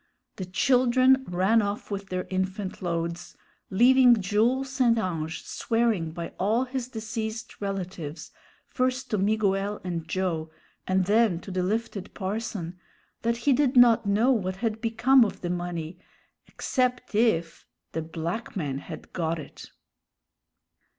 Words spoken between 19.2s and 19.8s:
it.